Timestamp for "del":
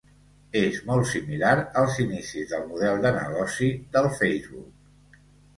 2.55-2.65, 3.99-4.11